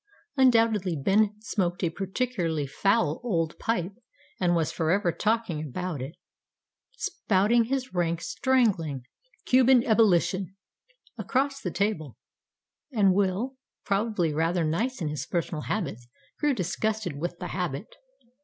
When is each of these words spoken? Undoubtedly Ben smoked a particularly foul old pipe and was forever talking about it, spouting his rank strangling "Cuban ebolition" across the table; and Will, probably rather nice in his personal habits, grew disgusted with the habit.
Undoubtedly 0.35 0.95
Ben 0.95 1.35
smoked 1.41 1.83
a 1.83 1.91
particularly 1.91 2.65
foul 2.65 3.21
old 3.23 3.59
pipe 3.59 3.93
and 4.39 4.55
was 4.55 4.71
forever 4.71 5.11
talking 5.11 5.63
about 5.63 6.01
it, 6.01 6.15
spouting 6.97 7.65
his 7.65 7.93
rank 7.93 8.19
strangling 8.19 9.05
"Cuban 9.45 9.83
ebolition" 9.83 10.55
across 11.19 11.61
the 11.61 11.69
table; 11.69 12.17
and 12.91 13.13
Will, 13.13 13.57
probably 13.85 14.33
rather 14.33 14.63
nice 14.63 15.01
in 15.03 15.07
his 15.09 15.27
personal 15.27 15.61
habits, 15.65 16.07
grew 16.39 16.55
disgusted 16.55 17.15
with 17.19 17.37
the 17.37 17.49
habit. 17.49 17.95